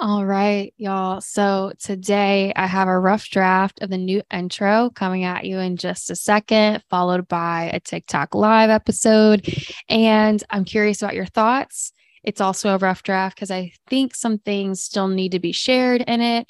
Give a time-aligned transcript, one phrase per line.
[0.00, 1.20] All right, y'all.
[1.20, 5.76] So today I have a rough draft of the new intro coming at you in
[5.76, 9.52] just a second, followed by a TikTok live episode.
[9.88, 11.92] And I'm curious about your thoughts.
[12.22, 16.02] It's also a rough draft because I think some things still need to be shared
[16.02, 16.46] in it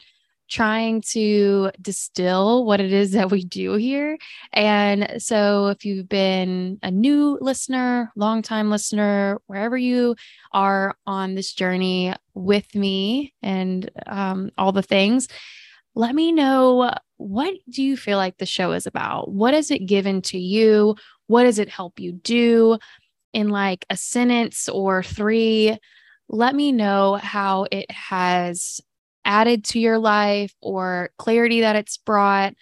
[0.49, 4.19] trying to distill what it is that we do here.
[4.53, 10.17] And so, if you've been a new listener, longtime listener, wherever you
[10.53, 15.29] are on this journey with me and um, all the things,
[15.95, 19.31] let me know what do you feel like the show is about?
[19.31, 20.95] What is it given to you?
[21.27, 22.79] What does it help you do
[23.33, 25.77] in like a sentence or three?
[26.29, 28.81] Let me know how it has
[29.29, 32.55] added to your life or clarity that it's brought.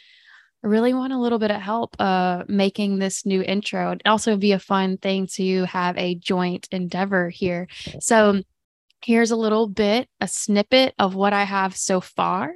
[0.65, 3.93] I really want a little bit of help uh, making this new intro.
[3.93, 7.69] It'd also be a fun thing to have a joint endeavor here.
[8.01, 8.43] So,
[9.05, 12.53] here's a little bit, a snippet of what I have so far.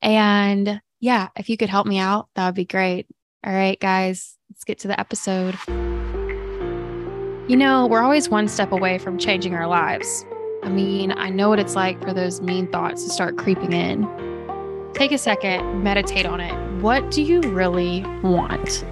[0.00, 3.06] And yeah, if you could help me out, that would be great.
[3.44, 5.56] All right, guys, let's get to the episode.
[7.48, 10.24] You know, we're always one step away from changing our lives.
[10.62, 14.06] I mean, I know what it's like for those mean thoughts to start creeping in.
[14.92, 16.52] Take a second, meditate on it.
[16.82, 18.84] What do you really want?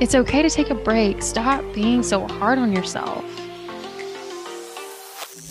[0.00, 1.22] It's okay to take a break.
[1.22, 3.24] Stop being so hard on yourself.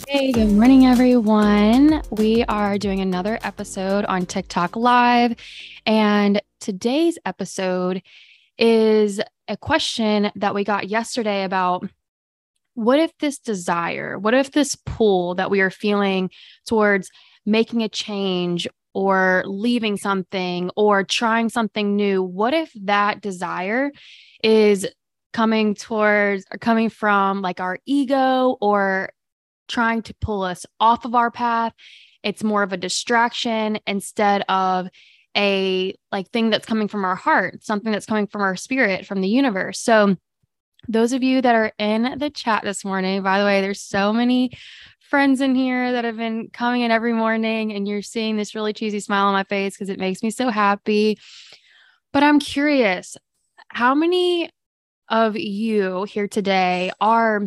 [0.08, 2.02] Hey, good morning, everyone.
[2.10, 5.36] We are doing another episode on TikTok Live.
[5.86, 8.02] And today's episode
[8.58, 11.88] is a question that we got yesterday about
[12.76, 16.30] what if this desire, what if this pull that we are feeling
[16.68, 17.10] towards
[17.46, 23.92] making a change or leaving something or trying something new, what if that desire
[24.44, 24.88] is
[25.34, 29.10] coming towards or coming from like our ego or
[29.68, 31.74] trying to pull us off of our path?
[32.24, 34.88] It's more of a distraction instead of
[35.38, 39.22] a like thing that's coming from our heart, something that's coming from our spirit, from
[39.22, 39.80] the universe.
[39.80, 40.16] So,
[40.88, 44.14] those of you that are in the chat this morning, by the way, there's so
[44.14, 44.52] many
[45.00, 48.74] friends in here that have been coming in every morning, and you're seeing this really
[48.74, 51.18] cheesy smile on my face because it makes me so happy.
[52.12, 53.18] But I'm curious,
[53.70, 54.50] how many
[55.10, 57.46] of you here today are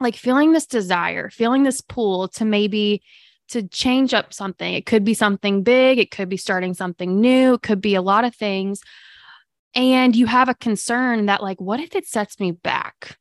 [0.00, 3.02] like feeling this desire, feeling this pull to maybe
[3.48, 4.74] to change up something?
[4.74, 8.02] It could be something big, it could be starting something new, it could be a
[8.02, 8.80] lot of things
[9.74, 13.18] and you have a concern that like what if it sets me back?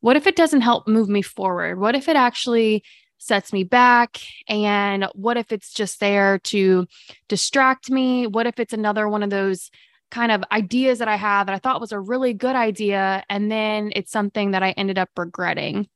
[0.00, 1.78] What if it doesn't help move me forward?
[1.78, 2.84] What if it actually
[3.18, 4.20] sets me back?
[4.48, 6.86] And what if it's just there to
[7.28, 8.26] distract me?
[8.26, 9.70] What if it's another one of those
[10.10, 13.50] kind of ideas that i have that i thought was a really good idea and
[13.50, 15.88] then it's something that i ended up regretting?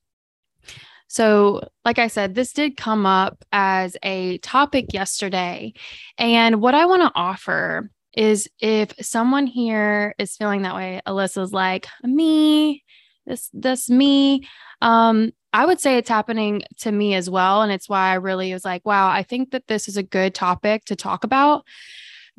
[1.08, 5.72] So, like I said, this did come up as a topic yesterday.
[6.18, 11.52] And what I want to offer is if someone here is feeling that way, Alyssa's
[11.52, 12.82] like, me,
[13.26, 14.42] this, this, me.
[14.82, 17.62] Um, I would say it's happening to me as well.
[17.62, 20.34] And it's why I really was like, wow, I think that this is a good
[20.34, 21.64] topic to talk about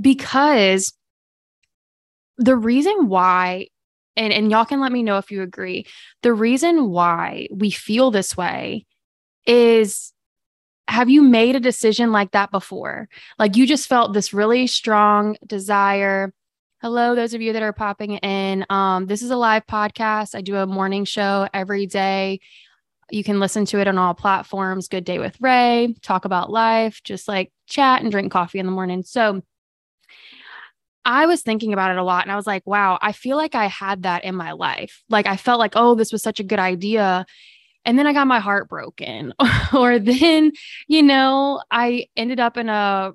[0.02, 0.92] because
[2.38, 3.68] the reason why,
[4.18, 5.86] and, and y'all can let me know if you agree,
[6.24, 8.86] the reason why we feel this way
[9.46, 10.12] is
[10.90, 13.08] have you made a decision like that before?
[13.38, 16.34] Like you just felt this really strong desire.
[16.82, 18.66] Hello, those of you that are popping in.
[18.72, 20.34] Um, this is a live podcast.
[20.34, 22.40] I do a morning show every day.
[23.12, 24.88] You can listen to it on all platforms.
[24.88, 28.72] Good Day with Ray, talk about life, just like chat and drink coffee in the
[28.72, 29.04] morning.
[29.04, 29.44] So
[31.06, 33.54] I was thinking about it a lot and I was like, wow, I feel like
[33.54, 35.04] I had that in my life.
[35.08, 37.26] Like I felt like, oh, this was such a good idea
[37.86, 39.34] and then I got my heart broken.
[39.74, 40.52] or then,
[40.88, 43.14] you know, I ended up in a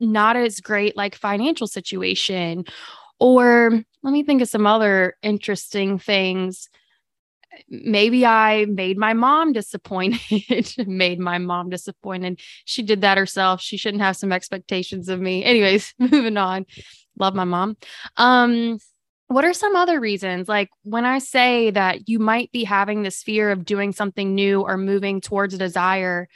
[0.00, 2.64] not as great like financial situation.
[3.20, 6.68] Or let me think of some other interesting things.
[7.68, 12.40] Maybe I made my mom disappointed, made my mom disappointed.
[12.64, 13.60] She did that herself.
[13.60, 15.44] She shouldn't have some expectations of me.
[15.44, 16.66] Anyways, moving on.
[17.16, 17.76] Love my mom.
[18.16, 18.78] Um,
[19.28, 20.48] what are some other reasons?
[20.48, 24.60] Like when I say that you might be having this fear of doing something new
[24.60, 26.28] or moving towards a desire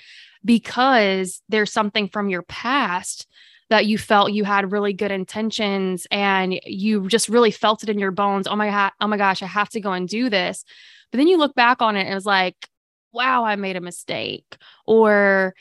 [0.45, 3.27] because there's something from your past
[3.71, 7.99] that you felt you had really good intentions and you just really felt it in
[7.99, 8.47] your bones.
[8.49, 10.65] Oh my god, oh my gosh, I have to go and do this.
[11.11, 12.69] But then you look back on it and it was like,
[13.13, 14.57] wow, I made a mistake
[14.87, 15.55] or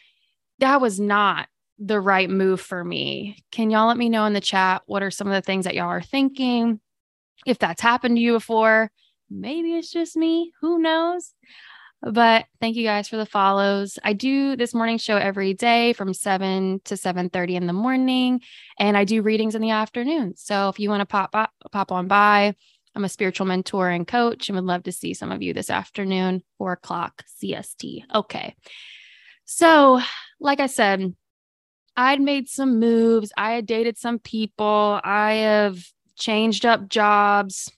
[0.60, 1.48] that was not
[1.80, 3.44] the right move for me.
[3.52, 5.76] Can y'all let me know in the chat what are some of the things that
[5.76, 6.80] y'all are thinking?
[7.46, 8.92] If that's happened to you before,
[9.30, 10.52] maybe it's just me.
[10.62, 11.34] Who knows?
[12.02, 13.98] But thank you guys for the follows.
[14.04, 18.42] I do this morning show every day from 7 to 7:30 in the morning
[18.78, 20.36] and I do readings in the afternoon.
[20.36, 22.54] So if you want to pop up, pop on by,
[22.96, 25.70] I'm a spiritual mentor and coach and would love to see some of you this
[25.70, 28.04] afternoon, 4 o'clock CST.
[28.14, 28.56] Okay.
[29.46, 30.02] So,
[30.40, 31.16] like I said,
[31.96, 33.32] I'd made some moves.
[33.36, 35.00] I had dated some people.
[35.04, 35.84] I have
[36.18, 37.72] changed up jobs,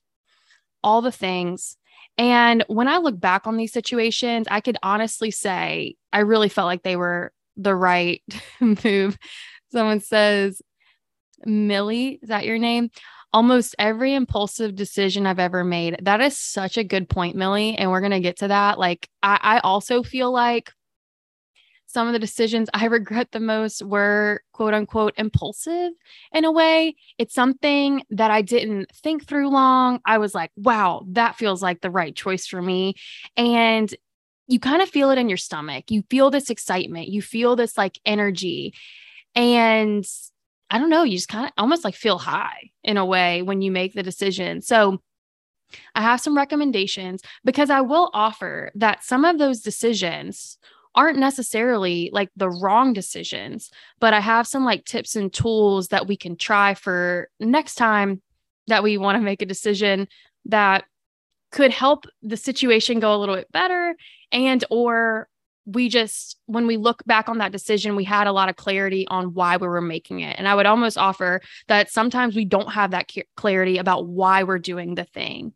[0.84, 1.78] all the things.
[2.18, 6.66] And when I look back on these situations, I could honestly say I really felt
[6.66, 8.22] like they were the right
[8.60, 9.18] move.
[9.72, 10.62] Someone says,
[11.46, 12.90] Millie, is that your name?
[13.32, 16.00] Almost every impulsive decision I've ever made.
[16.02, 17.78] That is such a good point, Millie.
[17.78, 18.80] And we're going to get to that.
[18.80, 20.72] Like, I, I also feel like
[21.90, 25.92] some of the decisions I regret the most were quote unquote impulsive
[26.32, 26.96] in a way.
[27.18, 30.00] It's something that I didn't think through long.
[30.06, 32.94] I was like, wow, that feels like the right choice for me.
[33.36, 33.94] And
[34.46, 35.90] you kind of feel it in your stomach.
[35.90, 38.76] You feel this excitement, you feel this like energy.
[39.34, 40.06] And
[40.70, 43.64] I don't know, you just kind of almost like feel high in a way when
[43.64, 44.62] you make the decision.
[44.62, 45.02] So,
[45.94, 50.58] I have some recommendations because I will offer that some of those decisions
[50.96, 53.70] aren't necessarily like the wrong decisions,
[54.00, 58.22] but I have some like tips and tools that we can try for next time
[58.68, 60.08] that we want to make a decision
[60.46, 60.86] that
[61.52, 63.96] could help the situation go a little bit better
[64.32, 65.28] and or
[65.66, 69.08] we just when we look back on that decision we had a lot of clarity
[69.08, 70.36] on why we were making it.
[70.38, 74.60] And i would almost offer that sometimes we don't have that clarity about why we're
[74.60, 75.54] doing the thing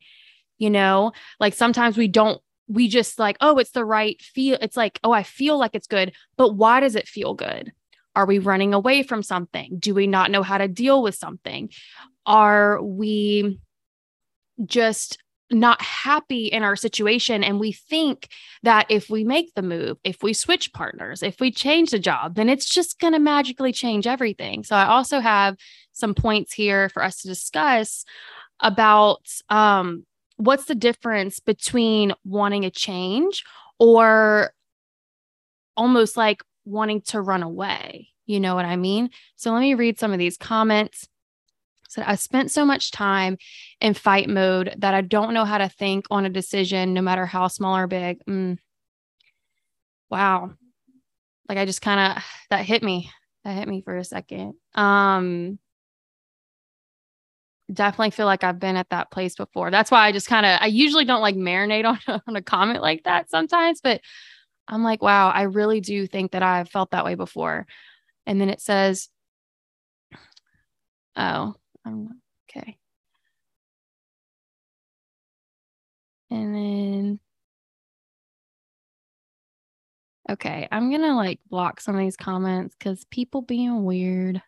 [0.63, 1.12] you know?
[1.39, 4.57] Like sometimes we don't we just like, oh, it's the right feel.
[4.62, 7.71] It's like, oh, I feel like it's good, but why does it feel good?
[8.15, 9.77] Are we running away from something?
[9.80, 11.69] Do we not know how to deal with something?
[12.25, 13.60] Are we
[14.65, 15.18] just
[15.51, 18.30] not happy in our situation and we think
[18.63, 22.36] that if we make the move, if we switch partners, if we change the job,
[22.36, 24.63] then it's just going to magically change everything.
[24.63, 25.56] So I also have
[25.92, 28.06] some points here for us to discuss
[28.60, 30.06] about um
[30.38, 33.44] what's the difference between wanting a change
[33.80, 34.53] or
[35.75, 38.09] almost like wanting to run away?
[38.25, 39.09] You know what I mean?
[39.35, 41.07] So let me read some of these comments.
[41.89, 43.38] So I spent so much time
[43.80, 47.25] in fight mode that I don't know how to think on a decision, no matter
[47.25, 48.24] how small or big.
[48.25, 48.57] Mm.
[50.09, 50.51] Wow.
[51.47, 53.12] Like I just kind of that hit me.
[53.44, 54.53] That hit me for a second.
[54.74, 55.59] Um
[57.71, 59.71] definitely feel like I've been at that place before.
[59.71, 62.42] That's why I just kind of I usually don't like marinate on a, on a
[62.42, 64.01] comment like that sometimes, but
[64.68, 67.68] I'm like, wow, I really do think that I've felt that way before.
[68.25, 69.10] And then it says,
[71.15, 71.56] oh,
[71.86, 72.10] I'm
[72.50, 72.77] okay.
[76.31, 77.19] And then
[80.30, 84.42] Okay, I'm going to like block some of these comments cuz people being weird.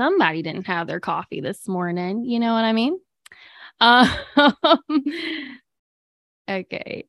[0.00, 2.24] Somebody didn't have their coffee this morning.
[2.24, 2.98] You know what I mean?
[3.80, 4.08] Um,
[6.50, 7.04] okay.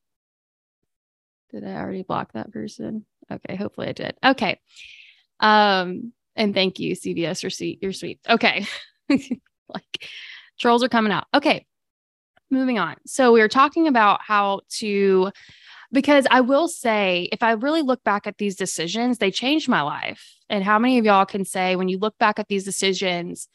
[1.52, 3.06] Did I already block that person?
[3.32, 4.18] Okay, hopefully I did.
[4.22, 4.60] Okay.
[5.40, 7.80] Um, and thank you, CVS receipt.
[7.82, 8.20] You're sweet.
[8.30, 8.66] Okay.
[9.10, 10.10] like
[10.60, 11.28] trolls are coming out.
[11.34, 11.66] Okay.
[12.50, 12.98] Moving on.
[13.06, 15.32] So we were talking about how to
[15.92, 19.82] because I will say, if I really look back at these decisions, they changed my
[19.82, 20.36] life.
[20.50, 23.48] And how many of y'all can say, when you look back at these decisions,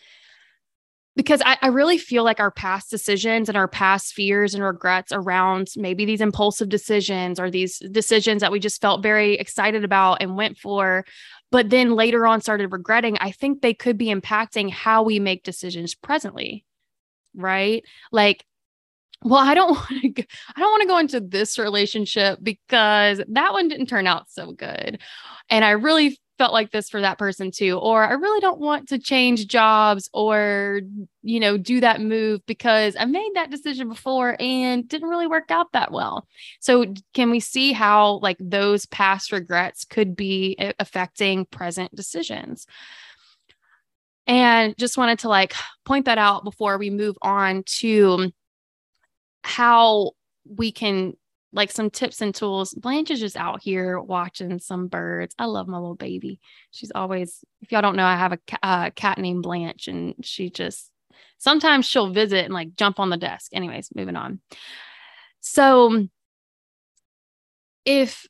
[1.14, 5.12] because I, I, really feel like our past decisions and our past fears and regrets
[5.12, 10.20] around maybe these impulsive decisions or these decisions that we just felt very excited about
[10.20, 11.06] and went for,
[11.50, 15.42] but then later on started regretting, I think they could be impacting how we make
[15.42, 16.66] decisions presently.
[17.34, 17.82] Right.
[18.12, 18.44] Like
[19.24, 20.24] well i don't want to
[20.56, 24.52] i don't want to go into this relationship because that one didn't turn out so
[24.52, 25.00] good.
[25.50, 28.86] And i really felt like this for that person too or i really don't want
[28.86, 30.82] to change jobs or
[31.22, 35.50] you know do that move because i made that decision before and didn't really work
[35.50, 36.26] out that well.
[36.60, 42.66] So can we see how like those past regrets could be affecting present decisions?
[44.26, 45.54] And just wanted to like
[45.84, 48.32] point that out before we move on to
[49.46, 50.12] how
[50.44, 51.14] we can
[51.52, 52.74] like some tips and tools.
[52.74, 55.34] Blanche is just out here watching some birds.
[55.38, 56.40] I love my little baby.
[56.70, 60.50] She's always, if y'all don't know, I have a uh, cat named Blanche, and she
[60.50, 60.90] just
[61.38, 63.50] sometimes she'll visit and like jump on the desk.
[63.54, 64.40] Anyways, moving on.
[65.40, 66.08] So,
[67.84, 68.26] if,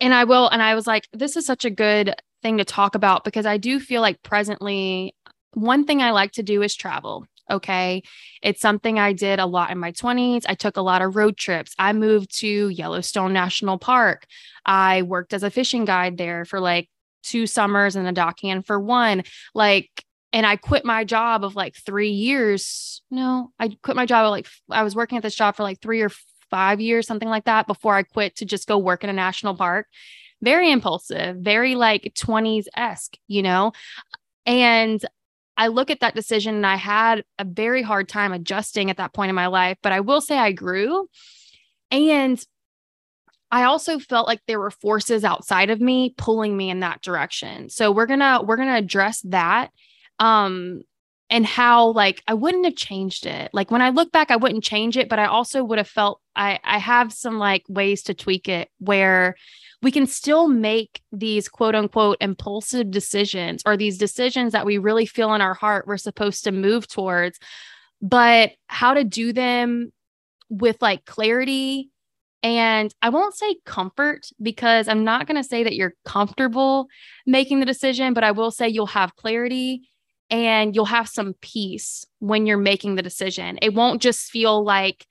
[0.00, 2.94] and I will, and I was like, this is such a good thing to talk
[2.94, 5.14] about because I do feel like presently,
[5.52, 7.26] one thing I like to do is travel.
[7.50, 8.02] Okay.
[8.42, 10.44] It's something I did a lot in my 20s.
[10.48, 11.74] I took a lot of road trips.
[11.78, 14.26] I moved to Yellowstone National Park.
[14.64, 16.88] I worked as a fishing guide there for like
[17.22, 19.24] two summers and a dockhand for one.
[19.54, 19.90] Like,
[20.32, 23.02] and I quit my job of like three years.
[23.10, 24.28] No, I quit my job.
[24.30, 26.10] Like, I was working at this job for like three or
[26.50, 29.56] five years, something like that, before I quit to just go work in a national
[29.56, 29.86] park.
[30.42, 33.72] Very impulsive, very like 20s esque, you know?
[34.44, 35.04] And
[35.56, 39.12] I look at that decision and I had a very hard time adjusting at that
[39.12, 41.08] point in my life, but I will say I grew.
[41.90, 42.44] And
[43.50, 47.70] I also felt like there were forces outside of me pulling me in that direction.
[47.70, 49.70] So we're going to we're going to address that
[50.18, 50.82] um
[51.30, 53.50] and how like I wouldn't have changed it.
[53.52, 56.20] Like when I look back I wouldn't change it, but I also would have felt
[56.34, 59.36] I I have some like ways to tweak it where
[59.84, 65.04] we can still make these quote unquote impulsive decisions or these decisions that we really
[65.04, 67.38] feel in our heart we're supposed to move towards,
[68.00, 69.92] but how to do them
[70.48, 71.90] with like clarity.
[72.42, 76.88] And I won't say comfort because I'm not going to say that you're comfortable
[77.26, 79.82] making the decision, but I will say you'll have clarity
[80.30, 83.58] and you'll have some peace when you're making the decision.
[83.60, 85.06] It won't just feel like,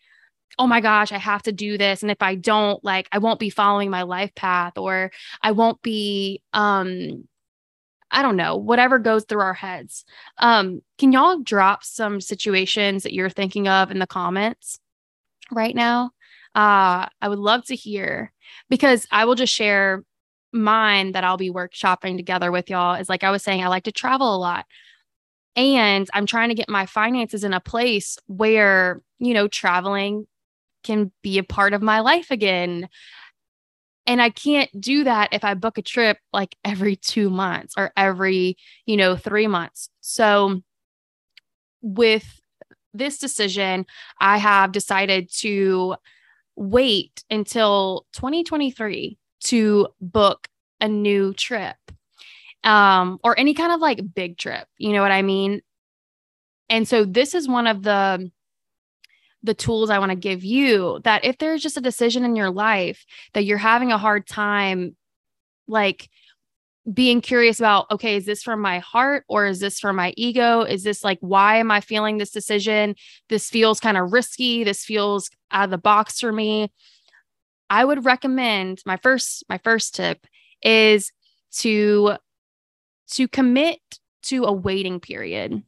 [0.60, 2.02] oh my gosh, I have to do this.
[2.02, 5.82] And if I don't, like, I won't be following my life path or I won't
[5.82, 7.28] be, um,
[8.12, 10.06] I don't know, whatever goes through our heads.
[10.38, 14.80] Um, can y'all drop some situations that you're thinking of in the comments
[15.52, 16.12] right now?
[16.54, 18.32] Uh, I would love to hear
[18.70, 20.04] because I will just share
[20.52, 22.94] mine that I'll be workshopping together with y'all.
[22.94, 24.68] Is like I was saying, I like to travel a lot.
[25.56, 30.28] And I'm trying to get my finances in a place where, you know, traveling
[30.84, 32.90] can be a part of my life again.
[34.06, 37.92] And I can't do that if I book a trip like every two months or
[37.96, 39.90] every, you know, three months.
[40.02, 40.62] So
[41.82, 42.42] with
[42.94, 43.86] this decision,
[44.20, 45.96] I have decided to
[46.56, 50.48] wait until 2023 to book
[50.80, 51.76] a new trip
[52.64, 54.68] um, or any kind of like big trip.
[54.78, 55.62] You know what I mean?
[56.70, 58.32] And so this is one of the
[59.44, 62.50] the tools I want to give you that if there's just a decision in your
[62.50, 64.96] life that you're having a hard time,
[65.68, 66.10] like
[66.92, 70.62] being curious about, okay, is this from my heart or is this from my ego?
[70.62, 72.96] Is this like, why am I feeling this decision?
[73.30, 74.64] This feels kind of risky.
[74.64, 76.72] This feels out of the box for me.
[77.70, 80.26] I would recommend my first, my first tip
[80.62, 81.12] is
[81.60, 82.18] to,
[83.12, 83.80] to commit
[84.24, 85.64] to a waiting period.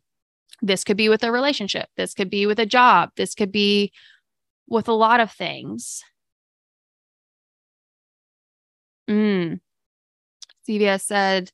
[0.62, 1.90] This could be with a relationship.
[1.98, 3.10] This could be with a job.
[3.16, 3.92] This could be
[4.68, 6.04] with a lot of things.
[9.10, 9.60] Mm.
[10.68, 11.52] CVS said,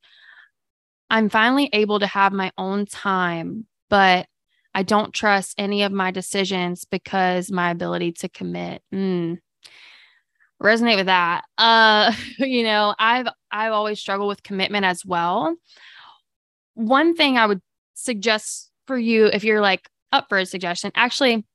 [1.09, 4.27] I'm finally able to have my own time, but
[4.73, 8.81] I don't trust any of my decisions because my ability to commit.
[8.93, 9.39] Mm.
[10.61, 11.43] Resonate with that.
[11.57, 15.55] Uh, you know, I've I've always struggled with commitment as well.
[16.75, 17.61] One thing I would
[17.93, 20.91] suggest for you if you're like up for a suggestion.
[20.95, 21.45] Actually,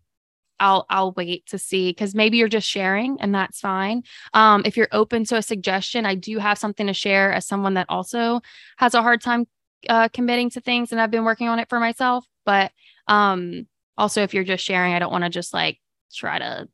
[0.58, 4.04] I'll I'll wait to see because maybe you're just sharing and that's fine.
[4.32, 7.74] Um, if you're open to a suggestion, I do have something to share as someone
[7.74, 8.40] that also
[8.78, 9.44] has a hard time
[9.86, 12.24] uh, committing to things, and I've been working on it for myself.
[12.46, 12.72] But
[13.06, 13.66] um,
[13.98, 15.78] also, if you're just sharing, I don't want to just like
[16.14, 16.68] try to,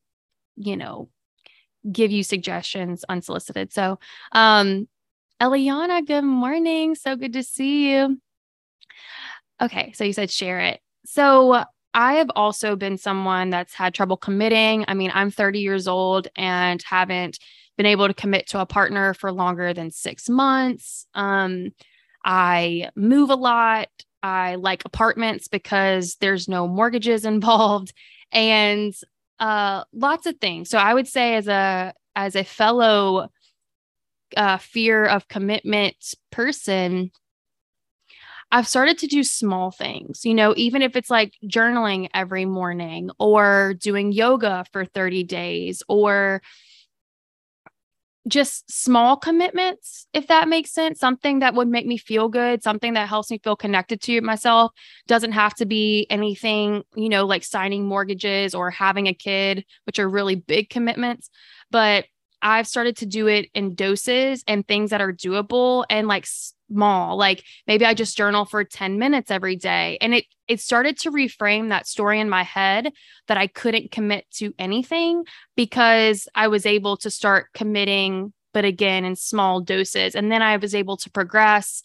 [0.54, 1.08] you know,
[1.90, 3.72] give you suggestions unsolicited.
[3.72, 3.98] So,
[4.30, 4.86] um,
[5.40, 6.94] Eliana, good morning.
[6.94, 8.20] So good to see you.
[9.62, 9.92] Okay.
[9.92, 10.80] So you said share it.
[11.06, 11.64] So
[11.94, 14.84] I have also been someone that's had trouble committing.
[14.88, 17.38] I mean, I'm 30 years old and haven't
[17.76, 21.06] been able to commit to a partner for longer than six months.
[21.14, 21.70] Um,
[22.24, 23.88] I move a lot.
[24.22, 27.92] I like apartments because there's no mortgages involved
[28.32, 28.94] and
[29.38, 30.70] uh, lots of things.
[30.70, 33.28] So I would say as a as a fellow
[34.36, 35.96] uh, fear of commitment
[36.30, 37.10] person,
[38.52, 43.10] I've started to do small things, you know, even if it's like journaling every morning
[43.18, 46.42] or doing yoga for 30 days or
[48.28, 51.00] just small commitments, if that makes sense.
[51.00, 54.70] Something that would make me feel good, something that helps me feel connected to myself.
[55.08, 59.98] Doesn't have to be anything, you know, like signing mortgages or having a kid, which
[59.98, 61.30] are really big commitments.
[61.70, 62.04] But
[62.42, 67.16] I've started to do it in doses and things that are doable and like small.
[67.16, 69.98] Like maybe I just journal for 10 minutes every day.
[70.00, 72.92] And it it started to reframe that story in my head
[73.28, 75.24] that I couldn't commit to anything
[75.56, 80.56] because I was able to start committing but again in small doses and then I
[80.56, 81.82] was able to progress.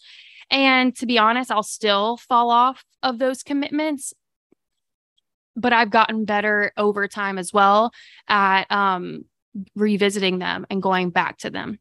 [0.49, 4.13] And to be honest, I'll still fall off of those commitments
[5.57, 7.91] but I've gotten better over time as well
[8.29, 9.25] at um,
[9.75, 11.79] revisiting them and going back to them.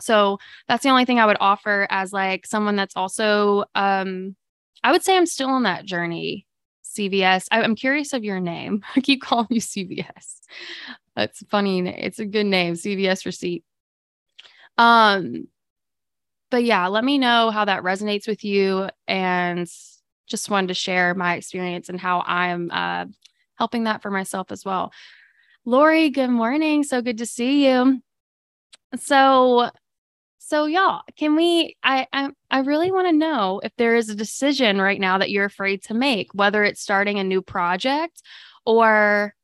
[0.00, 4.36] So that's the only thing I would offer as like someone that's also um
[4.84, 6.46] I would say I'm still on that journey.
[6.84, 7.46] CVS.
[7.50, 8.82] I, am curious of your name.
[8.96, 10.40] I keep calling you CVS.
[11.14, 11.86] That's funny.
[11.88, 13.64] It's a good name, CVS receipt.
[14.76, 15.48] Um,
[16.50, 19.68] but yeah, let me know how that resonates with you, and
[20.26, 23.06] just wanted to share my experience and how I'm uh,
[23.56, 24.92] helping that for myself as well.
[25.68, 26.82] Lori, good morning.
[26.82, 28.00] So good to see you.
[28.96, 29.68] So
[30.38, 34.14] so y'all, can we I I, I really want to know if there is a
[34.14, 38.22] decision right now that you're afraid to make, whether it's starting a new project
[38.64, 39.34] or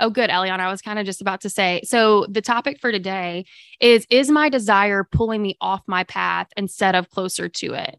[0.00, 0.58] Oh, good, Eliana.
[0.58, 1.82] I was kind of just about to say.
[1.84, 3.44] So, the topic for today
[3.78, 7.96] is Is my desire pulling me off my path instead of closer to it?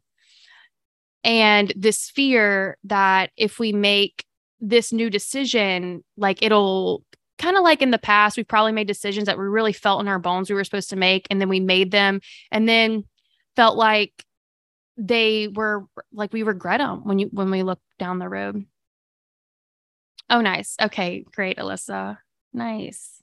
[1.23, 4.25] And this fear that if we make
[4.59, 7.05] this new decision, like it'll
[7.41, 10.07] kind of like in the past, we probably made decisions that we really felt in
[10.07, 12.21] our bones we were supposed to make, and then we made them,
[12.51, 13.03] and then
[13.55, 14.23] felt like
[14.97, 18.65] they were like we regret them when you when we look down the road.
[20.29, 20.75] Oh, nice.
[20.81, 22.19] Okay, great, Alyssa.
[22.53, 23.21] Nice.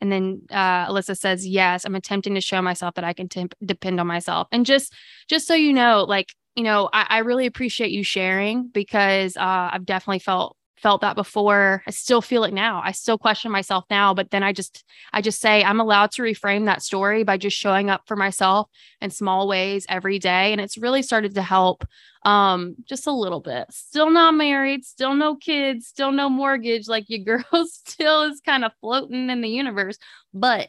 [0.00, 3.28] And then uh, Alyssa says, "Yes, I'm attempting to show myself that I can
[3.64, 4.94] depend on myself." And just,
[5.28, 9.70] just so you know, like you know, I, I really appreciate you sharing because uh,
[9.72, 11.82] I've definitely felt felt that before.
[11.86, 12.80] I still feel it now.
[12.84, 16.22] I still question myself now, but then I just I just say I'm allowed to
[16.22, 18.68] reframe that story by just showing up for myself
[19.00, 21.84] in small ways every day and it's really started to help
[22.24, 23.66] um just a little bit.
[23.70, 28.64] Still not married, still no kids, still no mortgage like your girl still is kind
[28.64, 29.98] of floating in the universe,
[30.32, 30.68] but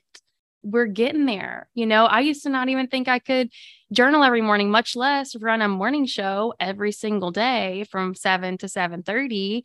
[0.63, 1.70] we're getting there.
[1.74, 3.50] You know, I used to not even think I could
[3.91, 8.68] journal every morning, much less run a morning show every single day from 7 to
[8.68, 9.63] 7:30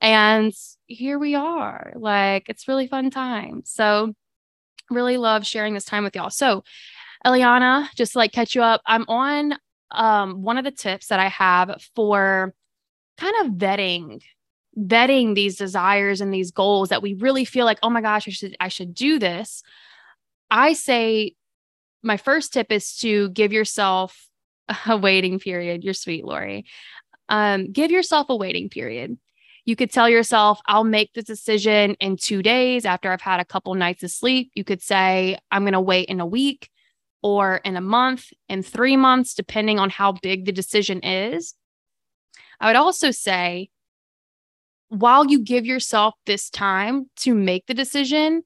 [0.00, 0.52] and
[0.86, 1.92] here we are.
[1.96, 3.62] Like it's really fun time.
[3.64, 4.14] So
[4.90, 6.30] really love sharing this time with y'all.
[6.30, 6.64] So
[7.24, 9.54] Eliana, just like catch you up, I'm on
[9.90, 12.54] um, one of the tips that I have for
[13.18, 14.22] kind of vetting
[14.78, 18.30] vetting these desires and these goals that we really feel like oh my gosh I
[18.30, 19.62] should I should do this.
[20.50, 21.34] I say
[22.02, 24.28] my first tip is to give yourself
[24.86, 25.84] a waiting period.
[25.84, 26.64] You're sweet, Lori.
[27.28, 29.18] Um, give yourself a waiting period.
[29.64, 33.44] You could tell yourself, I'll make this decision in two days after I've had a
[33.44, 34.50] couple nights of sleep.
[34.54, 36.70] You could say, I'm going to wait in a week
[37.22, 41.54] or in a month, in three months, depending on how big the decision is.
[42.58, 43.68] I would also say,
[44.88, 48.42] while you give yourself this time to make the decision,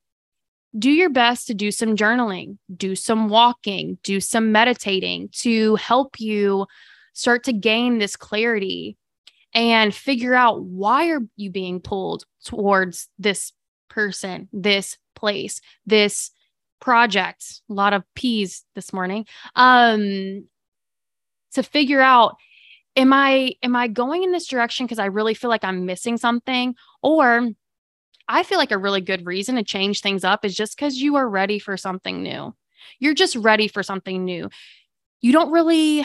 [0.77, 6.21] do your best to do some journaling, do some walking, do some meditating to help
[6.21, 6.67] you
[7.13, 8.97] start to gain this clarity
[9.55, 13.53] and figure out why are you being pulled towards this
[13.89, 16.31] person, this place, this
[16.81, 17.63] project.
[17.71, 19.27] A lot of P's this morning.
[19.55, 20.47] Um
[21.53, 22.37] to figure out
[22.97, 26.17] am I am I going in this direction because I really feel like I'm missing
[26.17, 27.49] something or
[28.29, 31.17] I feel like a really good reason to change things up is just because you
[31.17, 32.55] are ready for something new.
[32.99, 34.49] You're just ready for something new.
[35.21, 36.05] You don't really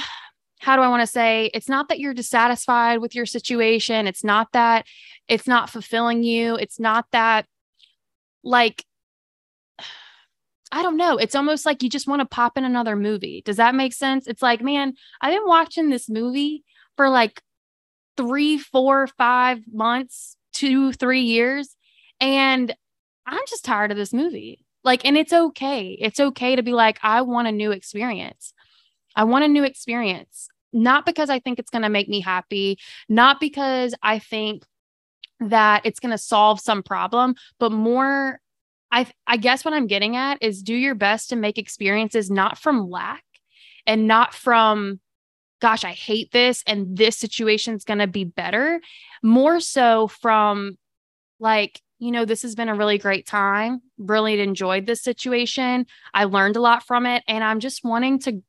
[0.60, 4.08] how do I want to say it's not that you're dissatisfied with your situation.
[4.08, 4.86] It's not that
[5.28, 6.56] it's not fulfilling you.
[6.56, 7.46] It's not that
[8.44, 8.84] like
[10.72, 11.18] I don't know.
[11.18, 13.42] It's almost like you just want to pop in another movie.
[13.44, 14.28] Does that make sense?
[14.28, 16.64] It's like, man, I've been watching this movie
[16.96, 17.42] for like
[18.18, 21.76] three, four, five months, two, three years.
[22.20, 22.76] And
[23.26, 24.64] I'm just tired of this movie.
[24.84, 25.98] Like, and it's okay.
[26.00, 28.54] It's okay to be like, I want a new experience.
[29.16, 32.80] I want a new experience, not because I think it's going to make me happy,
[33.08, 34.64] not because I think
[35.40, 38.40] that it's going to solve some problem, but more
[38.92, 42.58] I I guess what I'm getting at is do your best to make experiences not
[42.58, 43.24] from lack
[43.86, 45.00] and not from
[45.62, 48.80] gosh, I hate this and this situation's going to be better,
[49.22, 50.78] more so from
[51.40, 53.82] like you know, this has been a really great time.
[53.98, 55.86] Really enjoyed this situation.
[56.14, 57.24] I learned a lot from it.
[57.28, 58.42] And I'm just wanting to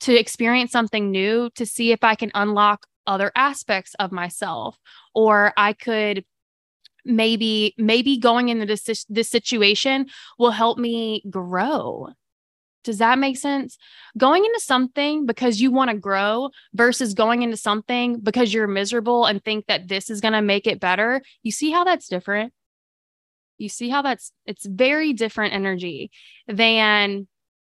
[0.00, 4.78] to experience something new to see if I can unlock other aspects of myself
[5.14, 6.24] or I could
[7.04, 10.06] maybe maybe going into this this situation
[10.38, 12.08] will help me grow.
[12.84, 13.76] Does that make sense?
[14.16, 19.26] Going into something because you want to grow versus going into something because you're miserable
[19.26, 21.22] and think that this is going to make it better.
[21.42, 22.52] You see how that's different?
[23.58, 26.10] You see how that's it's very different energy
[26.46, 27.26] than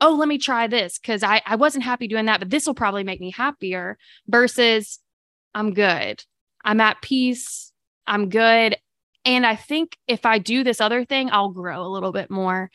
[0.03, 2.73] oh, let me try this because I, I wasn't happy doing that, but this will
[2.73, 4.99] probably make me happier versus
[5.55, 6.23] I'm good.
[6.65, 7.71] I'm at peace.
[8.05, 8.75] I'm good.
[9.23, 12.69] And I think if I do this other thing, I'll grow a little bit more.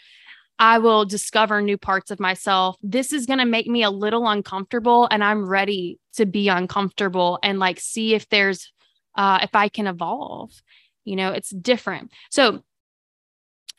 [0.58, 2.76] I will discover new parts of myself.
[2.82, 7.38] This is going to make me a little uncomfortable, and I'm ready to be uncomfortable
[7.42, 8.72] and like see if there's,
[9.16, 10.50] uh, if I can evolve.
[11.04, 12.10] You know, it's different.
[12.30, 12.64] So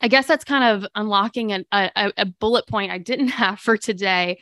[0.00, 3.76] I guess that's kind of unlocking a, a, a bullet point I didn't have for
[3.76, 4.40] today.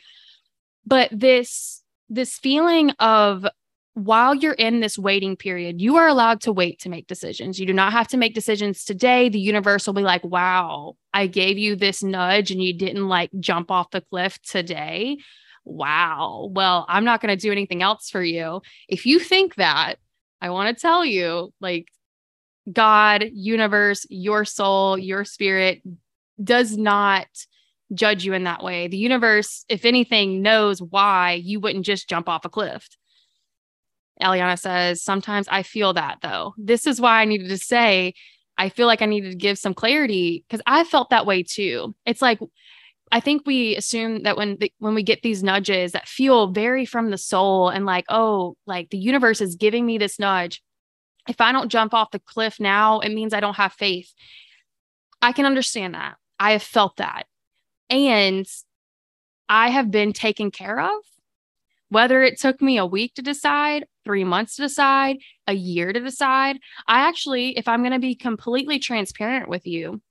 [0.85, 3.45] But this, this feeling of
[3.93, 7.59] while you're in this waiting period, you are allowed to wait to make decisions.
[7.59, 9.29] You do not have to make decisions today.
[9.29, 13.29] The universe will be like, wow, I gave you this nudge and you didn't like
[13.39, 15.17] jump off the cliff today.
[15.65, 16.49] Wow.
[16.51, 18.61] Well, I'm not going to do anything else for you.
[18.87, 19.95] If you think that,
[20.41, 21.87] I want to tell you like,
[22.71, 25.81] God, universe, your soul, your spirit
[26.43, 27.27] does not
[27.93, 28.87] judge you in that way.
[28.87, 32.87] The universe, if anything, knows why you wouldn't just jump off a cliff.
[34.21, 36.53] Eliana says, Sometimes I feel that though.
[36.57, 38.13] This is why I needed to say,
[38.57, 41.95] I feel like I needed to give some clarity because I felt that way too.
[42.05, 42.39] It's like,
[43.11, 46.85] I think we assume that when the, when we get these nudges that feel very
[46.85, 50.61] from the soul and like, oh, like the universe is giving me this nudge.
[51.27, 54.13] If I don't jump off the cliff now, it means I don't have faith.
[55.21, 56.15] I can understand that.
[56.39, 57.25] I have felt that.
[57.89, 58.47] And
[59.47, 61.01] I have been taken care of
[61.89, 65.99] whether it took me a week to decide, three months to decide, a year to
[65.99, 70.01] decide, I actually, if I'm going to be completely transparent with you,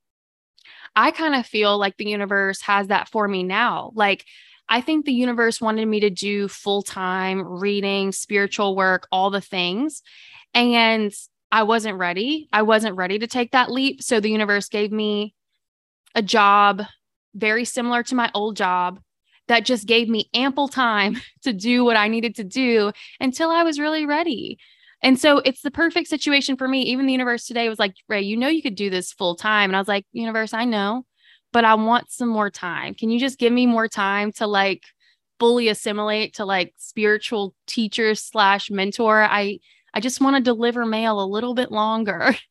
[0.95, 3.93] I kind of feel like the universe has that for me now.
[3.95, 4.25] Like,
[4.69, 9.41] I think the universe wanted me to do full time reading, spiritual work, all the
[9.41, 10.03] things.
[10.55, 11.13] And
[11.51, 12.49] I wasn't ready.
[12.53, 14.03] I wasn't ready to take that leap.
[14.03, 15.35] So the universe gave me
[16.15, 16.83] a job
[17.35, 19.01] very similar to my old job
[19.47, 23.63] that just gave me ample time to do what I needed to do until I
[23.63, 24.59] was really ready.
[25.03, 26.83] And so it's the perfect situation for me.
[26.83, 29.71] Even the universe today was like, Ray, you know, you could do this full time.
[29.71, 31.07] And I was like, universe, I know,
[31.53, 32.95] but I want some more time.
[32.95, 34.83] Can you just give me more time to like
[35.39, 39.23] fully assimilate to like spiritual teacher slash mentor?
[39.23, 39.61] I,
[39.99, 42.35] I just want to deliver mail a little bit longer.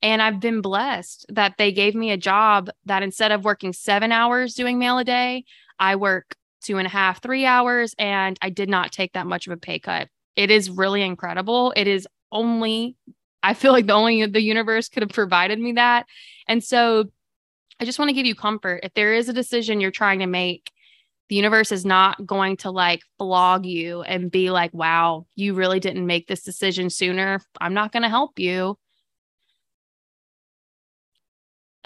[0.00, 4.12] And I've been blessed that they gave me a job that instead of working seven
[4.12, 5.44] hours doing mail a day,
[5.76, 9.48] I work two and a half, three hours, and I did not take that much
[9.48, 10.06] of a pay cut.
[10.36, 11.72] It is really incredible.
[11.74, 12.94] It is only,
[13.42, 16.06] I feel like the only the universe could have provided me that.
[16.46, 17.06] And so
[17.80, 18.82] I just want to give you comfort.
[18.84, 20.70] If there is a decision you're trying to make,
[21.28, 25.80] the universe is not going to like flog you and be like, wow, you really
[25.80, 27.40] didn't make this decision sooner.
[27.60, 28.78] I'm not going to help you.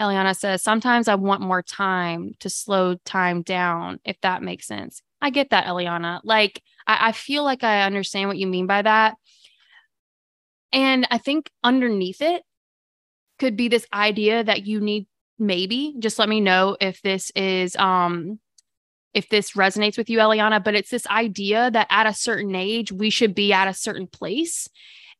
[0.01, 5.01] Eliana says, sometimes I want more time to slow time down, if that makes sense.
[5.21, 6.19] I get that, Eliana.
[6.23, 9.15] Like, I, I feel like I understand what you mean by that.
[10.71, 12.43] And I think underneath it
[13.39, 15.07] could be this idea that you need
[15.39, 18.39] maybe just let me know if this is um
[19.13, 22.91] if this resonates with you Eliana but it's this idea that at a certain age
[22.91, 24.69] we should be at a certain place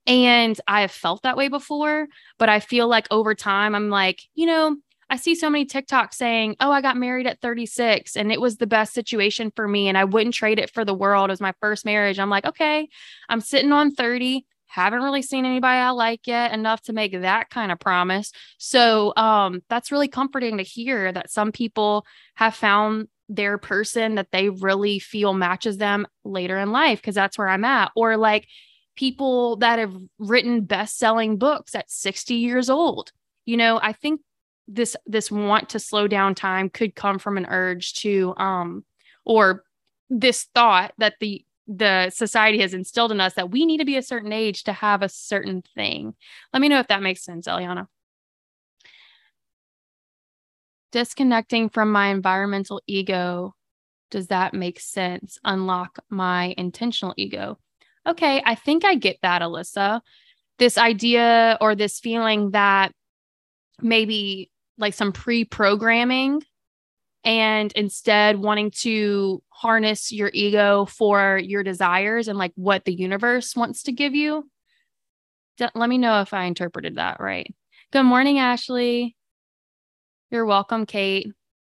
[0.06, 4.22] and I have felt that way before, but I feel like over time, I'm like,
[4.36, 4.76] you know,
[5.10, 8.58] I see so many TikToks saying, Oh, I got married at 36 and it was
[8.58, 9.88] the best situation for me.
[9.88, 11.30] And I wouldn't trade it for the world.
[11.30, 12.20] It was my first marriage.
[12.20, 12.88] I'm like, okay,
[13.30, 14.46] I'm sitting on 30.
[14.66, 18.32] Haven't really seen anybody I like yet enough to make that kind of promise.
[18.58, 24.32] So um, that's really comforting to hear that some people have found their person that
[24.32, 27.92] they really feel matches them later in life because that's where I'm at.
[27.96, 28.48] Or like
[28.96, 33.12] people that have written best-selling books at 60 years old.
[33.46, 34.22] You know, I think
[34.68, 38.86] this this want to slow down time could come from an urge to um
[39.26, 39.66] or
[40.10, 43.98] this thought that the the society has instilled in us that we need to be
[43.98, 46.14] a certain age to have a certain thing.
[46.52, 47.88] Let me know if that makes sense, Eliana.
[50.94, 53.54] Disconnecting from my environmental ego,
[54.10, 55.38] does that make sense?
[55.44, 57.58] Unlock my intentional ego
[58.08, 60.02] okay, I think I get that, Alyssa.
[60.60, 62.92] This idea or this feeling that
[63.82, 66.42] maybe like some pre programming
[67.24, 73.56] and instead wanting to harness your ego for your desires and like what the universe
[73.56, 74.50] wants to give you.
[75.60, 77.54] Let me know if I interpreted that right.
[77.92, 79.16] Good morning, Ashley.
[80.34, 81.32] You're welcome, Kate.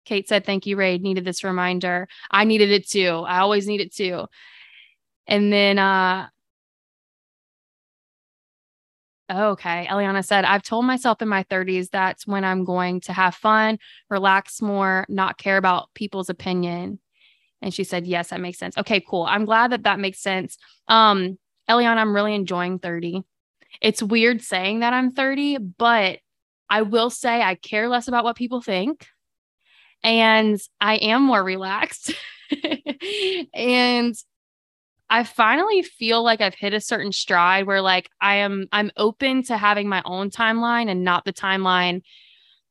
[0.04, 0.98] Kate said, Thank you, Ray.
[0.98, 2.06] Needed this reminder.
[2.30, 3.24] I needed it too.
[3.26, 4.26] I always need it too.
[5.26, 6.28] And then uh
[9.32, 9.88] okay.
[9.90, 13.78] Eliana said, I've told myself in my 30s that's when I'm going to have fun,
[14.08, 17.00] relax more, not care about people's opinion.
[17.60, 18.78] And she said, Yes, that makes sense.
[18.78, 19.24] Okay, cool.
[19.24, 20.58] I'm glad that that makes sense.
[20.86, 21.38] Um,
[21.68, 23.22] Eliana, I'm really enjoying 30.
[23.80, 26.20] It's weird saying that I'm 30, but
[26.68, 29.06] I will say I care less about what people think.
[30.02, 32.12] And I am more relaxed.
[33.54, 34.14] and
[35.08, 39.42] I finally feel like I've hit a certain stride where like I am I'm open
[39.44, 42.02] to having my own timeline and not the timeline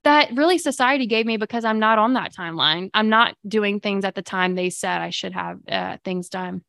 [0.03, 2.89] that really society gave me because I'm not on that timeline.
[2.93, 6.63] I'm not doing things at the time they said I should have uh, things done.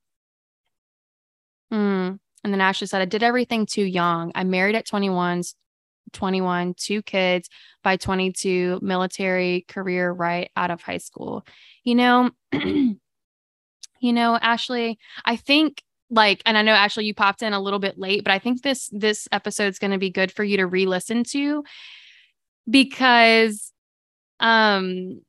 [1.70, 2.12] Hmm.
[2.44, 4.30] And then Ashley said, I did everything too young.
[4.34, 5.42] I married at 21,
[6.12, 7.48] 21, two kids
[7.82, 11.44] by 22, military career right out of high school.
[11.82, 12.96] You know, you
[14.02, 17.98] know, Ashley, I think like and I know Ashley you popped in a little bit
[17.98, 21.24] late, but I think this this episode's going to be good for you to re-listen
[21.30, 21.64] to
[22.68, 23.72] because
[24.40, 25.20] um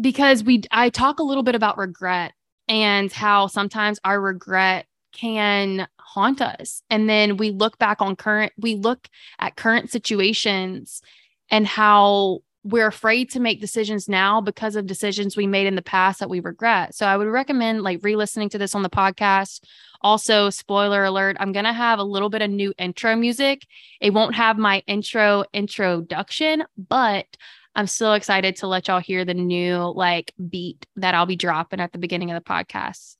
[0.00, 2.32] because we I talk a little bit about regret
[2.68, 8.52] and how sometimes our regret can haunt us and then we look back on current
[8.58, 11.02] we look at current situations
[11.50, 15.82] and how we're afraid to make decisions now because of decisions we made in the
[15.82, 16.94] past that we regret.
[16.94, 19.62] So I would recommend like re-listening to this on the podcast.
[20.00, 23.66] Also, spoiler alert, I'm going to have a little bit of new intro music.
[24.00, 27.26] It won't have my intro introduction, but
[27.74, 31.80] I'm still excited to let y'all hear the new like beat that I'll be dropping
[31.80, 33.16] at the beginning of the podcast.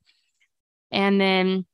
[0.90, 1.66] And then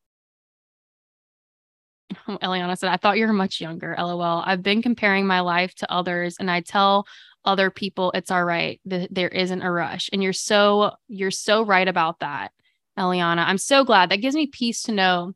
[2.28, 3.94] Eliana said, I thought you were much younger.
[3.98, 4.42] LOL.
[4.44, 7.06] I've been comparing my life to others and I tell
[7.44, 11.88] other people it's all right there isn't a rush and you're so you're so right
[11.88, 12.52] about that
[12.98, 15.32] eliana i'm so glad that gives me peace to know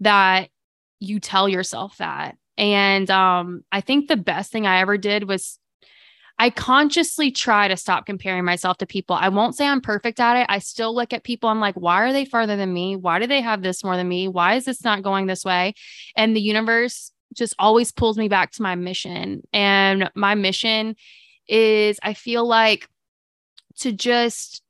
[0.00, 0.50] that
[0.98, 5.58] you tell yourself that and um i think the best thing i ever did was
[6.40, 9.14] I consciously try to stop comparing myself to people.
[9.14, 10.46] I won't say I'm perfect at it.
[10.48, 11.50] I still look at people.
[11.50, 12.96] I'm like, why are they farther than me?
[12.96, 14.26] Why do they have this more than me?
[14.26, 15.74] Why is this not going this way?
[16.16, 19.42] And the universe just always pulls me back to my mission.
[19.52, 20.96] And my mission
[21.46, 22.88] is I feel like
[23.80, 24.62] to just,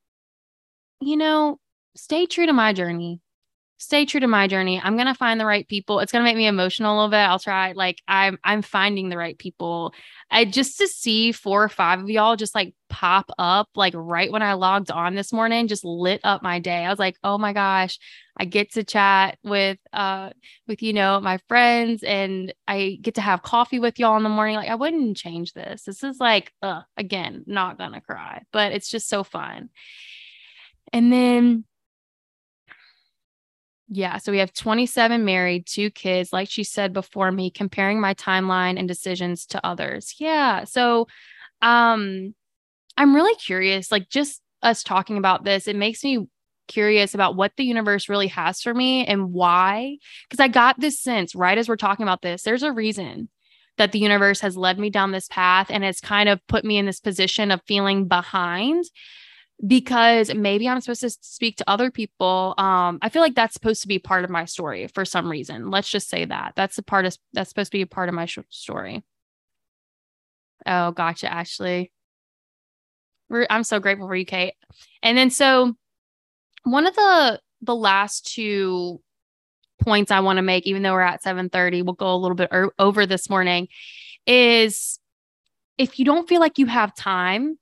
[1.01, 1.61] you know,
[1.95, 3.21] stay true to my journey.
[3.83, 4.79] Stay true to my journey.
[4.79, 6.01] I'm gonna find the right people.
[6.01, 7.17] It's gonna make me emotional a little bit.
[7.17, 7.73] I'll try.
[7.73, 9.95] Like I'm, I'm finding the right people.
[10.31, 14.31] I just to see four or five of y'all just like pop up like right
[14.31, 16.85] when I logged on this morning, just lit up my day.
[16.85, 17.99] I was like, oh my gosh,
[18.37, 20.29] I get to chat with uh
[20.69, 24.29] with you know my friends and I get to have coffee with y'all in the
[24.29, 24.57] morning.
[24.57, 25.85] Like I wouldn't change this.
[25.85, 29.71] This is like uh again, not gonna cry, but it's just so fun.
[30.93, 31.65] And then
[33.93, 34.19] yeah.
[34.19, 38.79] So we have 27 married, two kids, like she said before me, comparing my timeline
[38.79, 40.15] and decisions to others.
[40.19, 40.65] Yeah.
[40.65, 41.09] So
[41.61, 42.35] um
[42.97, 46.29] I'm really curious, like just us talking about this, it makes me
[46.69, 49.99] curious about what the universe really has for me and why.
[50.29, 53.29] Because I got this sense right as we're talking about this, there's a reason
[53.77, 56.79] that the universe has led me down this path and it's kind of put me
[56.79, 58.85] in this position of feeling behind
[59.67, 62.55] because maybe I'm supposed to speak to other people.
[62.57, 65.71] Um, I feel like that's supposed to be part of my story for some reason.
[65.71, 68.15] Let's just say that that's a part of that's supposed to be a part of
[68.15, 69.05] my sh- story.
[70.67, 71.93] Oh, gotcha, Ashley.
[73.29, 74.55] We're, I'm so grateful for you, Kate.
[75.03, 75.75] And then so
[76.65, 79.01] one of the the last two
[79.81, 82.49] points I want to make, even though we're at 7:30, we'll go a little bit
[82.53, 83.69] er- over this morning,
[84.27, 84.99] is
[85.77, 87.59] if you don't feel like you have time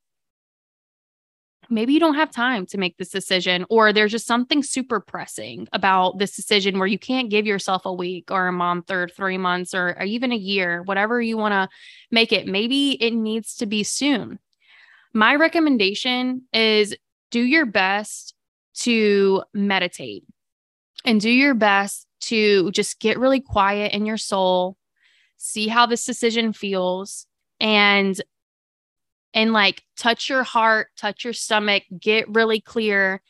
[1.71, 5.69] maybe you don't have time to make this decision or there's just something super pressing
[5.73, 9.39] about this decision where you can't give yourself a week or a month or 3
[9.39, 11.69] months or, or even a year whatever you want to
[12.11, 12.47] make it.
[12.47, 14.39] Maybe it needs to be soon.
[15.13, 16.97] My recommendation is
[17.31, 18.35] do your best
[18.81, 20.25] to meditate
[21.05, 24.77] and do your best to just get really quiet in your soul
[25.39, 27.27] see how this decision feels
[27.61, 28.21] and
[29.35, 33.23] and like touch your heart, touch your stomach, get really clear,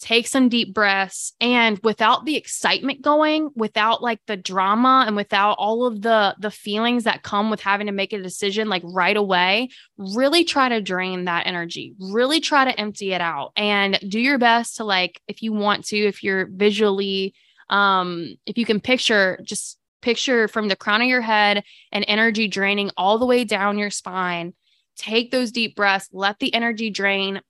[0.00, 1.32] take some deep breaths.
[1.40, 6.50] And without the excitement going, without like the drama and without all of the the
[6.50, 10.80] feelings that come with having to make a decision like right away, really try to
[10.80, 11.94] drain that energy.
[11.98, 15.86] Really try to empty it out and do your best to like if you want
[15.86, 17.34] to, if you're visually
[17.70, 22.48] um if you can picture just picture from the crown of your head and energy
[22.48, 24.54] draining all the way down your spine
[24.98, 27.40] take those deep breaths, let the energy drain.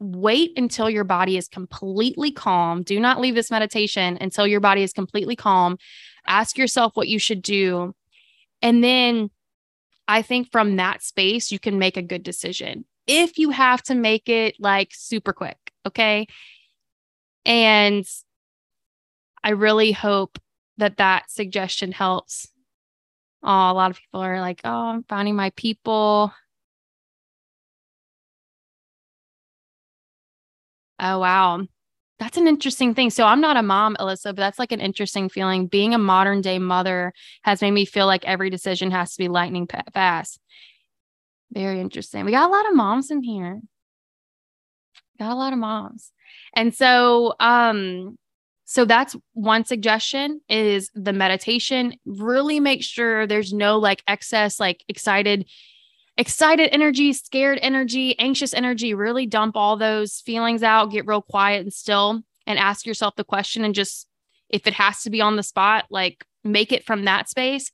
[0.00, 2.82] Wait until your body is completely calm.
[2.82, 5.78] Do not leave this meditation until your body is completely calm.
[6.26, 7.94] Ask yourself what you should do.
[8.62, 9.30] And then
[10.08, 12.84] I think from that space, you can make a good decision.
[13.06, 16.26] If you have to make it like super quick, okay?
[17.44, 18.04] And
[19.44, 20.38] I really hope
[20.78, 22.52] that that suggestion helps
[23.44, 26.32] Oh, a lot of people are like, oh, I'm finding my people.
[31.02, 31.66] Oh, wow.
[32.20, 33.10] That's an interesting thing.
[33.10, 35.66] So I'm not a mom, Alyssa, but that's like an interesting feeling.
[35.66, 37.12] Being a modern day mother
[37.42, 40.38] has made me feel like every decision has to be lightning fast.
[41.52, 42.24] Very interesting.
[42.24, 43.60] We got a lot of moms in here.
[45.18, 46.12] Got a lot of moms.
[46.54, 48.16] And so um
[48.64, 51.94] so that's one suggestion is the meditation.
[52.06, 55.46] Really make sure there's no like excess, like excited,
[56.16, 58.94] excited energy, scared energy, anxious energy.
[58.94, 63.24] Really dump all those feelings out, get real quiet and still, and ask yourself the
[63.24, 63.64] question.
[63.64, 64.06] And just
[64.48, 67.72] if it has to be on the spot, like make it from that space.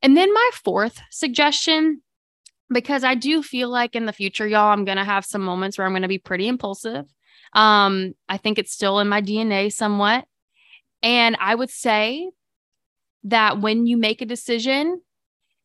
[0.00, 2.02] And then my fourth suggestion,
[2.70, 5.78] because I do feel like in the future, y'all, I'm going to have some moments
[5.78, 7.04] where I'm going to be pretty impulsive.
[7.52, 10.24] Um, I think it's still in my DNA somewhat.
[11.02, 12.30] And I would say
[13.24, 15.00] that when you make a decision,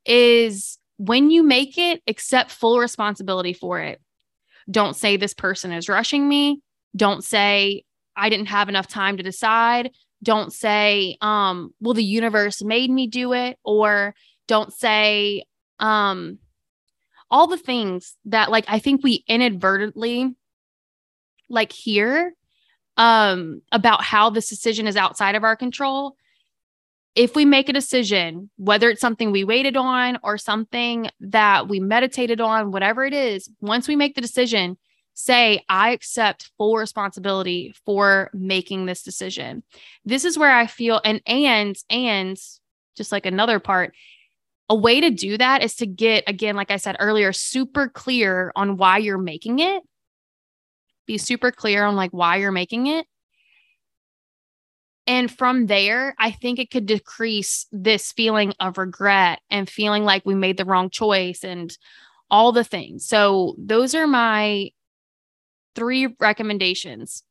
[0.08, 4.02] is when you make it, accept full responsibility for it.
[4.70, 6.62] Don't say this person is rushing me.
[6.96, 7.84] Don't say
[8.16, 9.92] I didn't have enough time to decide.
[10.24, 14.16] Don't say, um, well, the universe made me do it, or
[14.48, 15.44] don't say,
[15.80, 16.40] um,
[17.30, 20.34] all the things that like I think we inadvertently
[21.50, 22.34] like hear
[22.98, 26.16] um about how this decision is outside of our control
[27.18, 31.80] if we make a decision whether it's something we waited on or something that we
[31.80, 34.78] meditated on whatever it is once we make the decision
[35.14, 39.64] say i accept full responsibility for making this decision
[40.06, 42.38] this is where i feel and and and
[42.96, 43.94] just like another part
[44.70, 48.52] a way to do that is to get again like i said earlier super clear
[48.56, 49.82] on why you're making it
[51.08, 53.08] be super clear on like why you're making it.
[55.08, 60.26] And from there, I think it could decrease this feeling of regret and feeling like
[60.26, 61.76] we made the wrong choice and
[62.30, 63.08] all the things.
[63.08, 64.72] So, those are my
[65.76, 67.24] three recommendations.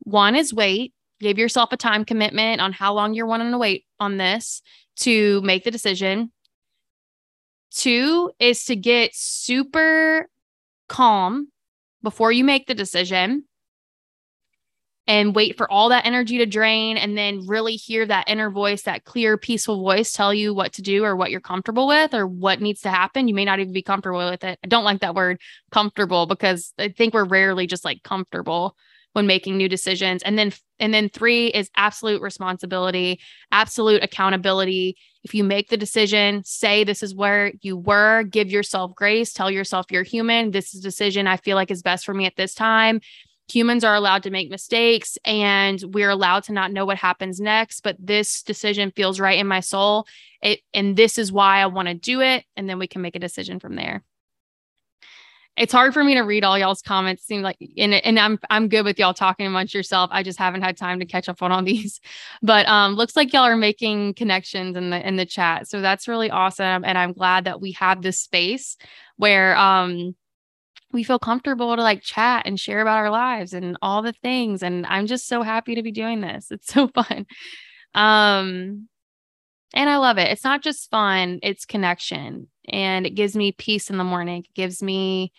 [0.00, 3.84] One is wait, give yourself a time commitment on how long you're wanting to wait
[3.98, 4.62] on this
[5.00, 6.30] to make the decision.
[7.72, 10.28] Two is to get super
[10.88, 11.48] calm
[12.02, 13.44] before you make the decision
[15.06, 18.82] and wait for all that energy to drain and then really hear that inner voice,
[18.82, 22.26] that clear, peaceful voice tell you what to do or what you're comfortable with or
[22.26, 23.28] what needs to happen.
[23.28, 24.58] You may not even be comfortable with it.
[24.64, 25.40] I don't like that word
[25.70, 28.76] comfortable because I think we're rarely just like comfortable
[29.12, 30.22] when making new decisions.
[30.22, 33.20] And then and then 3 is absolute responsibility,
[33.52, 34.96] absolute accountability.
[35.22, 39.50] If you make the decision, say this is where you were, give yourself grace, tell
[39.50, 40.50] yourself you're human.
[40.50, 43.00] This is decision I feel like is best for me at this time.
[43.50, 47.80] Humans are allowed to make mistakes and we're allowed to not know what happens next,
[47.80, 50.06] but this decision feels right in my soul.
[50.40, 53.16] It and this is why I want to do it and then we can make
[53.16, 54.02] a decision from there
[55.56, 57.24] it's hard for me to read all y'all's comments.
[57.24, 60.10] Seem like and and I'm I'm good with y'all talking amongst yourself.
[60.12, 62.00] I just haven't had time to catch up on all these.
[62.42, 65.68] But um looks like y'all are making connections in the in the chat.
[65.68, 66.84] So that's really awesome.
[66.84, 68.76] And I'm glad that we have this space
[69.16, 70.16] where um
[70.94, 74.62] we feel comfortable to like chat and share about our lives and all the things.
[74.62, 76.50] And I'm just so happy to be doing this.
[76.54, 77.26] It's so fun.
[77.94, 78.88] Um
[79.74, 80.30] and I love it.
[80.30, 84.44] It's not just fun, it's connection and it gives me peace in the morning.
[84.44, 85.32] It gives me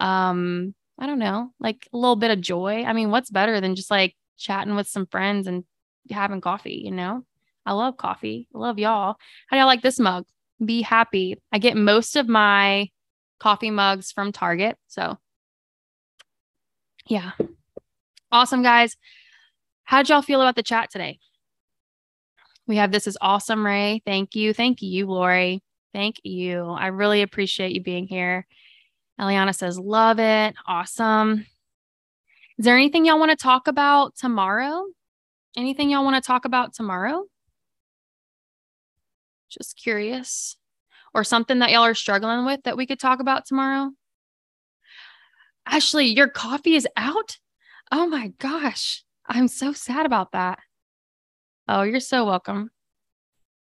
[0.00, 2.84] um I don't know, like a little bit of joy.
[2.84, 5.64] I mean, what's better than just like chatting with some friends and
[6.10, 7.22] having coffee, you know?
[7.66, 8.48] I love coffee.
[8.54, 9.16] I love y'all.
[9.48, 10.24] How do y'all like this mug?
[10.64, 11.36] Be happy.
[11.52, 12.88] I get most of my
[13.38, 14.76] coffee mugs from Target.
[14.86, 15.18] So,
[17.06, 17.32] yeah.
[18.32, 18.96] Awesome, guys.
[19.84, 21.18] How did y'all feel about the chat today?
[22.66, 24.02] We have this is awesome, Ray.
[24.04, 24.52] Thank you.
[24.52, 25.62] Thank you, Lori.
[25.94, 26.64] Thank you.
[26.64, 28.46] I really appreciate you being here.
[29.20, 30.54] Eliana says, love it.
[30.66, 31.46] Awesome.
[32.58, 34.84] Is there anything y'all want to talk about tomorrow?
[35.56, 37.24] Anything y'all want to talk about tomorrow?
[39.48, 40.56] Just curious.
[41.16, 43.90] Or something that y'all are struggling with that we could talk about tomorrow?
[45.64, 47.38] Ashley, your coffee is out?
[47.90, 49.02] Oh my gosh.
[49.26, 50.58] I'm so sad about that.
[51.66, 52.70] Oh, you're so welcome.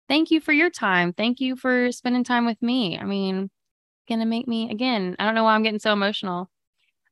[0.10, 1.14] Thank you for your time.
[1.14, 3.00] Thank you for spending time with me.
[3.00, 3.50] I mean,
[4.10, 5.16] gonna make me again.
[5.18, 6.50] I don't know why I'm getting so emotional.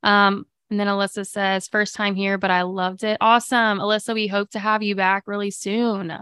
[0.04, 3.18] Um, and then Alyssa says, first time here, but I loved it.
[3.22, 3.80] Awesome.
[3.80, 6.20] Alyssa, we hope to have you back really soon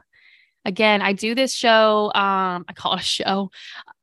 [0.65, 3.49] again i do this show um i call it a show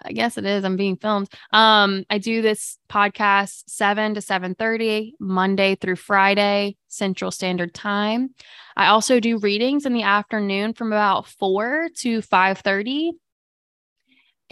[0.04, 4.54] i guess it is i'm being filmed um i do this podcast 7 to 7
[4.54, 8.30] 30 monday through friday central standard time
[8.76, 13.12] i also do readings in the afternoon from about 4 to 5 30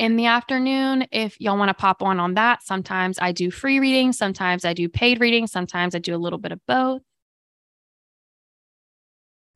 [0.01, 2.63] in the afternoon if y'all want to pop on on that.
[2.63, 6.39] Sometimes I do free reading, sometimes I do paid reading, sometimes I do a little
[6.39, 7.03] bit of both.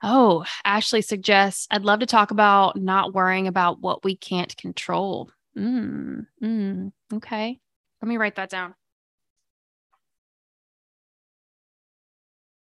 [0.07, 5.31] Oh, Ashley suggests I'd love to talk about not worrying about what we can't control.
[5.57, 7.59] Mm, mm, okay.
[8.03, 8.75] Let me write that down.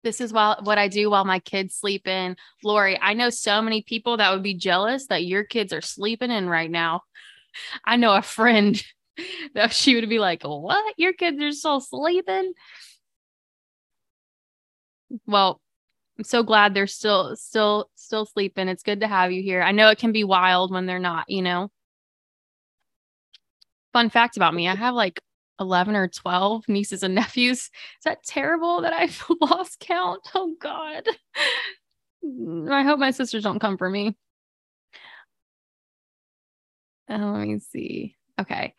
[0.05, 2.36] This is while, what I do while my kids sleep in.
[2.62, 6.30] Lori, I know so many people that would be jealous that your kids are sleeping
[6.30, 7.03] in right now.
[7.84, 8.80] I know a friend
[9.57, 10.95] that she would be like, What?
[10.97, 12.53] Your kids are still sleeping?
[15.26, 15.61] Well,
[16.22, 18.68] I'm so glad they're still still still sleeping.
[18.68, 19.60] It's good to have you here.
[19.60, 21.68] I know it can be wild when they're not, you know.
[23.92, 25.20] Fun fact about me, I have like
[25.58, 27.58] 11 or 12 nieces and nephews.
[27.58, 27.70] Is
[28.04, 30.20] that terrible that I've lost count?
[30.32, 31.08] Oh god.
[32.70, 34.16] I hope my sisters don't come for me.
[37.10, 38.14] Uh, let me see.
[38.40, 38.74] Okay.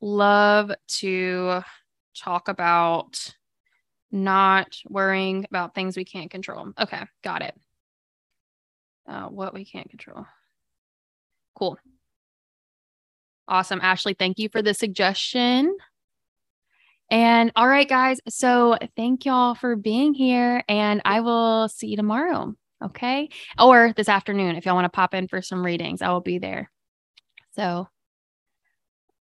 [0.00, 1.62] Love to
[2.16, 3.34] talk about
[4.10, 6.72] not worrying about things we can't control.
[6.78, 7.54] Okay, got it.
[9.08, 10.26] Uh, what we can't control.
[11.54, 11.78] Cool.
[13.48, 13.80] Awesome.
[13.82, 15.76] Ashley, thank you for the suggestion.
[17.10, 18.20] And all right, guys.
[18.28, 22.54] So thank y'all for being here, and I will see you tomorrow.
[22.84, 23.30] Okay.
[23.58, 26.38] Or this afternoon if y'all want to pop in for some readings, I will be
[26.38, 26.70] there.
[27.54, 27.88] So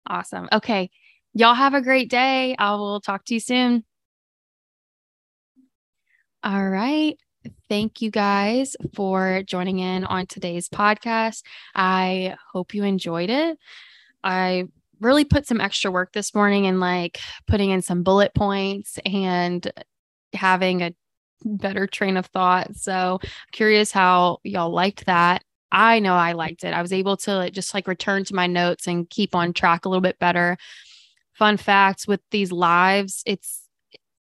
[0.07, 0.47] awesome.
[0.51, 0.89] Okay.
[1.34, 2.55] Y'all have a great day.
[2.57, 3.84] I will talk to you soon.
[6.43, 7.17] All right.
[7.69, 11.43] Thank you guys for joining in on today's podcast.
[11.75, 13.57] I hope you enjoyed it.
[14.23, 14.65] I
[14.99, 19.69] really put some extra work this morning and like putting in some bullet points and
[20.33, 20.93] having a
[21.45, 22.75] better train of thought.
[22.75, 23.19] So,
[23.51, 25.43] curious how y'all liked that.
[25.71, 26.73] I know I liked it.
[26.73, 29.89] I was able to just like return to my notes and keep on track a
[29.89, 30.57] little bit better.
[31.33, 33.66] Fun facts with these lives, it's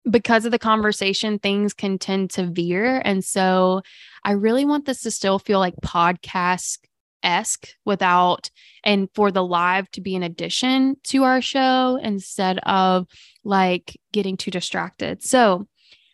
[0.08, 3.02] because of the conversation, things can tend to veer.
[3.04, 3.82] And so
[4.24, 6.78] I really want this to still feel like podcast
[7.22, 8.50] esque without,
[8.84, 13.06] and for the live to be an addition to our show instead of
[13.44, 15.22] like getting too distracted.
[15.22, 15.66] So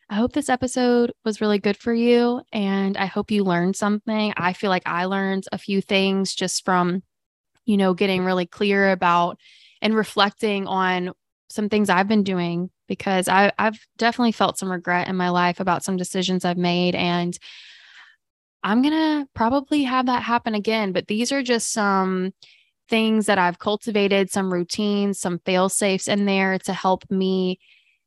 [0.08, 2.42] I hope this episode was really good for you.
[2.52, 4.32] And I hope you learned something.
[4.36, 7.02] I feel like I learned a few things just from,
[7.64, 9.38] you know, getting really clear about
[9.80, 11.12] and reflecting on
[11.48, 15.60] some things I've been doing because I, I've definitely felt some regret in my life
[15.60, 16.94] about some decisions I've made.
[16.94, 17.38] And
[18.62, 20.92] I'm going to probably have that happen again.
[20.92, 22.32] But these are just some
[22.88, 27.58] things that I've cultivated, some routines, some fail safes in there to help me,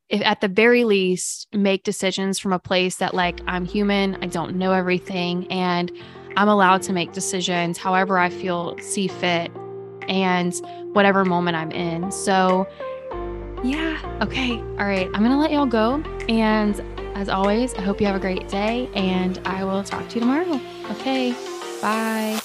[0.09, 4.27] if at the very least, make decisions from a place that, like, I'm human, I
[4.27, 5.91] don't know everything, and
[6.37, 9.51] I'm allowed to make decisions however I feel see fit
[10.07, 10.53] and
[10.93, 12.11] whatever moment I'm in.
[12.11, 12.67] So,
[13.63, 14.19] yeah.
[14.21, 14.57] Okay.
[14.57, 15.07] All right.
[15.13, 16.03] I'm going to let y'all go.
[16.29, 16.79] And
[17.15, 20.21] as always, I hope you have a great day and I will talk to you
[20.21, 20.59] tomorrow.
[20.91, 21.33] Okay.
[21.81, 22.39] Bye.